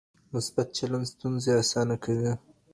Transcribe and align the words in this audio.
مثبت 0.33 0.67
چلند 0.77 1.05
ستونزې 1.13 1.51
اسانه 1.61 1.95
کوي. 2.03 2.31